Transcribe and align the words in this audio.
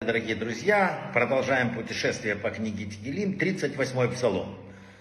Дорогие 0.00 0.36
друзья, 0.36 1.10
продолжаем 1.14 1.74
путешествие 1.74 2.36
по 2.36 2.50
книге 2.50 2.84
Тигелим, 2.84 3.38
38-й 3.38 4.10
псалом. 4.12 4.54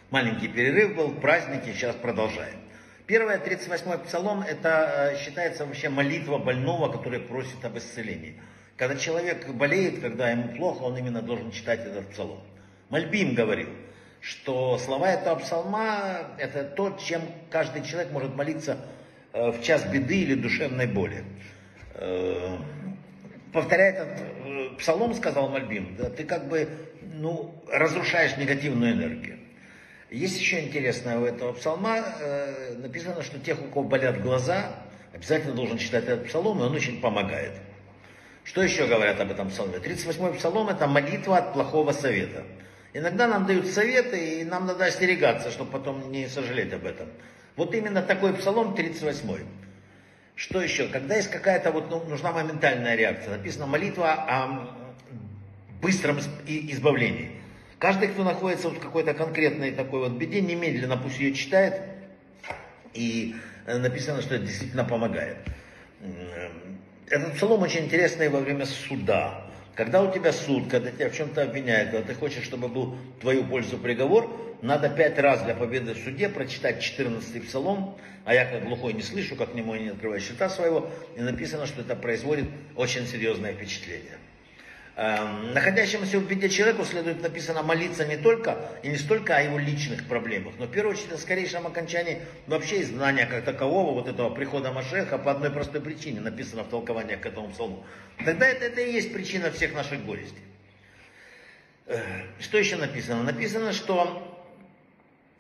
Маленький 0.10 0.48
перерыв 0.48 0.96
был, 0.96 1.12
праздники, 1.12 1.74
сейчас 1.74 1.98
продолжаем. 1.98 2.60
Первое, 3.08 3.40
38-й 3.40 4.06
псалом, 4.06 4.42
это 4.42 5.12
э, 5.16 5.18
считается 5.18 5.66
вообще 5.66 5.90
молитва 5.90 6.38
больного, 6.38 6.90
который 6.90 7.20
просит 7.20 7.66
об 7.66 7.78
исцелении. 7.78 8.40
Когда 8.78 8.96
человек 8.96 9.46
болеет, 9.50 10.00
когда 10.00 10.30
ему 10.30 10.56
плохо, 10.56 10.84
он 10.84 10.96
именно 10.98 11.22
должен 11.22 11.52
читать 11.52 11.82
этот 11.82 12.10
псалом. 12.12 12.40
Мальбим 12.88 13.36
говорил, 13.36 13.68
что 14.22 14.78
слова 14.78 15.10
этого 15.10 15.36
псалма– 15.40 16.20
это 16.38 16.64
то, 16.64 16.98
чем 17.06 17.22
каждый 17.50 17.84
человек 17.84 18.14
может 18.14 18.34
молиться 18.34 18.78
э, 19.34 19.52
в 19.52 19.62
час 19.62 19.84
беды 19.92 20.22
или 20.22 20.36
душевной 20.36 20.88
боли. 20.88 21.26
Э, 21.98 22.58
повторяя 23.52 23.92
этот 23.94 24.78
псалом, 24.78 25.14
сказал 25.14 25.50
Мальбим, 25.50 25.96
да, 25.98 26.10
ты 26.10 26.24
как 26.24 26.48
бы 26.48 26.70
ну, 27.02 27.54
разрушаешь 27.72 28.38
негативную 28.38 28.94
энергию. 28.94 29.40
Есть 30.12 30.40
еще 30.40 30.62
интересное 30.62 31.18
у 31.18 31.26
этого 31.26 31.54
псалма, 31.54 31.98
э, 32.20 32.76
написано, 32.78 33.22
что 33.24 33.40
тех, 33.40 33.60
у 33.62 33.66
кого 33.66 33.84
болят 33.84 34.22
глаза, 34.22 34.72
обязательно 35.12 35.54
должен 35.54 35.78
читать 35.78 36.06
этот 36.06 36.28
псалом, 36.28 36.60
и 36.60 36.64
он 36.64 36.74
очень 36.76 37.02
помогает. 37.02 37.54
Что 38.44 38.64
еще 38.64 38.88
говорят 38.88 39.20
об 39.20 39.32
этом 39.32 39.50
псалме? 39.50 39.78
38-й 39.78 40.38
псалом 40.38 40.70
это 40.70 40.88
молитва 40.88 41.38
от 41.38 41.54
плохого 41.54 41.92
совета. 41.92 42.44
Иногда 42.94 43.28
нам 43.28 43.46
дают 43.46 43.68
советы, 43.68 44.42
и 44.42 44.46
нам 44.46 44.66
надо 44.66 44.86
остерегаться, 44.86 45.52
чтобы 45.52 45.72
потом 45.72 46.12
не 46.12 46.28
сожалеть 46.28 46.72
об 46.72 46.86
этом. 46.86 47.10
Вот 47.58 47.76
именно 47.76 48.02
такой 48.02 48.34
псалом 48.34 48.74
38-й. 48.76 49.44
Что 50.38 50.62
еще? 50.62 50.88
Когда 50.88 51.16
есть 51.16 51.32
какая-то 51.32 51.72
вот 51.72 51.90
ну, 51.90 52.04
нужна 52.04 52.32
моментальная 52.32 52.96
реакция, 52.96 53.38
написано 53.38 53.66
молитва 53.66 54.14
о 54.14 54.70
быстром 55.82 56.20
избавлении. 56.46 57.32
Каждый, 57.80 58.10
кто 58.10 58.24
находится 58.24 58.70
в 58.70 58.80
какой-то 58.80 59.16
конкретной 59.16 59.72
такой 59.72 60.00
вот 60.00 60.12
беде, 60.12 60.42
немедленно 60.42 60.96
пусть 60.96 61.20
ее 61.20 61.34
читает. 61.34 61.82
И 62.94 63.36
э, 63.66 63.80
написано, 63.80 64.22
что 64.22 64.36
это 64.36 64.46
действительно 64.46 64.84
помогает. 64.84 65.38
Этот 67.08 67.34
псалом 67.34 67.64
очень 67.64 67.86
интересный 67.86 68.30
во 68.30 68.40
время 68.40 68.68
суда. 68.68 69.44
Когда 69.74 70.04
у 70.04 70.14
тебя 70.14 70.32
суд, 70.32 70.70
когда 70.70 70.92
тебя 70.92 71.10
в 71.10 71.16
чем-то 71.16 71.42
обвиняют, 71.42 71.90
когда 71.90 72.08
ты 72.08 72.14
хочешь, 72.14 72.44
чтобы 72.44 72.68
был 72.68 72.96
в 73.18 73.22
твою 73.22 73.44
пользу 73.44 73.80
приговор, 73.80 74.47
надо 74.62 74.90
пять 74.90 75.18
раз 75.20 75.44
для 75.44 75.56
победы 75.56 75.94
в 75.94 75.98
суде 75.98 76.30
прочитать 76.30 76.82
14 76.82 77.48
псалом, 77.48 77.98
а 78.26 78.34
я 78.34 78.46
как 78.46 78.66
глухой 78.66 78.94
не 78.94 79.02
слышу, 79.02 79.36
как 79.36 79.54
нему 79.54 79.76
не 79.76 79.90
открываю 79.90 80.20
счета 80.20 80.50
своего, 80.50 80.90
и 81.16 81.22
написано, 81.22 81.66
что 81.66 81.82
это 81.82 81.96
производит 81.96 82.46
очень 82.76 83.08
серьезное 83.08 83.54
впечатление. 83.54 84.18
Эм, 85.00 85.54
находящемуся 85.54 86.18
в 86.18 86.28
беде 86.28 86.50
человеку 86.50 86.84
следует 86.84 87.22
написано 87.22 87.62
молиться 87.62 88.04
не 88.04 88.18
только 88.18 88.58
и 88.82 88.88
не 88.88 88.98
столько 88.98 89.38
о 89.38 89.42
его 89.42 89.60
личных 89.60 90.08
проблемах, 90.08 90.56
но 90.58 90.66
в 90.66 90.72
первую 90.72 90.96
очередь 90.96 91.12
о 91.12 91.18
скорейшем 91.20 91.68
окончании 91.68 92.24
вообще 92.48 92.82
изгнания 92.82 93.28
как 93.28 93.46
такового, 93.46 93.94
вот 93.94 94.08
этого 94.08 94.32
прихода 94.32 94.72
Машеха 94.72 95.20
по 95.20 95.30
одной 95.30 95.52
простой 95.52 95.82
причине, 95.82 96.20
написано 96.20 96.64
в 96.64 96.70
толковании 96.70 97.16
к 97.16 97.28
этому 97.28 97.50
псалму. 97.50 97.86
Тогда 98.26 98.48
это, 98.48 98.66
это 98.66 98.82
и 98.82 98.92
есть 98.92 99.14
причина 99.14 99.52
всех 99.52 99.76
наших 99.76 100.04
горестей. 100.04 100.42
Э, 101.86 102.00
что 102.40 102.58
еще 102.58 102.76
написано? 102.78 103.22
Написано, 103.22 103.74
что 103.74 104.37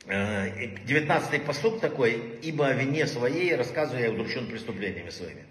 19-й 0.07 1.37
э, 1.37 1.39
посуд 1.39 1.81
такой, 1.81 2.39
ибо 2.41 2.67
о 2.67 2.73
вине 2.73 3.07
своей 3.07 3.55
рассказываю 3.55 4.03
я 4.05 4.11
удручен 4.11 4.47
преступлениями 4.47 5.09
своими. 5.09 5.43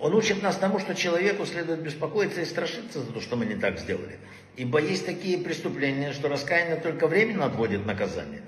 Он 0.00 0.14
учит 0.14 0.42
нас 0.42 0.56
тому, 0.56 0.78
что 0.78 0.94
человеку 0.94 1.44
следует 1.44 1.80
беспокоиться 1.80 2.40
и 2.40 2.46
страшиться 2.46 3.00
за 3.00 3.12
то, 3.12 3.20
что 3.20 3.36
мы 3.36 3.44
не 3.44 3.56
так 3.56 3.78
сделали. 3.78 4.18
Ибо 4.56 4.80
есть 4.80 5.04
такие 5.04 5.36
преступления, 5.36 6.12
что 6.12 6.28
раскаяние 6.28 6.76
только 6.76 7.06
временно 7.06 7.44
отводит 7.44 7.84
наказание, 7.84 8.40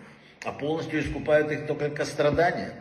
а 0.45 0.53
полностью 0.53 1.01
искупают 1.01 1.53
их 1.53 1.67
только 1.67 2.07
страдания. 2.07 2.73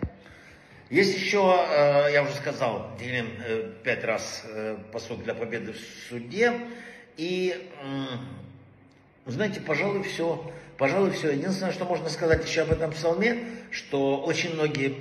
Есть 0.90 1.18
еще, 1.18 1.66
э, 1.70 2.14
я 2.14 2.24
уже 2.24 2.32
сказал, 2.36 2.96
делим 2.98 3.30
э, 3.46 3.74
пять 3.84 4.06
раз 4.06 4.46
посуд 4.94 5.22
для 5.24 5.34
победы 5.34 5.74
в 5.74 6.10
суде. 6.10 6.54
И, 7.18 7.70
знаете, 9.28 9.60
пожалуй, 9.60 10.04
все. 10.04 10.52
Пожалуй, 10.78 11.12
все. 11.12 11.32
Единственное, 11.32 11.72
что 11.72 11.86
можно 11.86 12.10
сказать 12.10 12.48
еще 12.48 12.62
об 12.62 12.72
этом 12.72 12.92
псалме, 12.92 13.46
что 13.72 14.22
очень 14.22 14.54
многие 14.54 14.96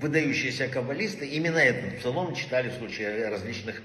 выдающиеся 0.00 0.68
каббалисты 0.68 1.26
именно 1.26 1.58
этот 1.58 1.98
псалом 1.98 2.34
читали 2.34 2.70
в 2.70 2.74
случае 2.74 3.28
различных 3.28 3.82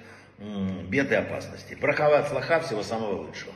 бед 0.89 1.11
и 1.11 1.15
опасностей. 1.15 1.75
Брахава 1.75 2.19
от 2.19 2.65
всего 2.65 2.83
самого 2.83 3.27
лучшего. 3.27 3.53